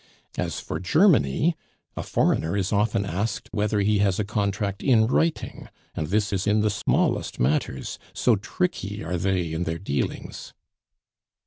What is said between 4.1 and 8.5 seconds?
a contract in writing, and this is in the smallest matters, so